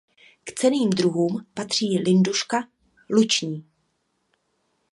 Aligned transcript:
K 0.45 0.51
cenným 0.51 0.89
druhům 0.89 1.45
patří 1.53 1.99
linduška 1.99 2.67
luční. 3.09 3.65